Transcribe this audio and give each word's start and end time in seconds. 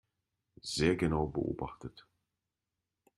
Sehr 0.63 0.95
genau 0.95 1.27
beobachtet. 1.27 2.07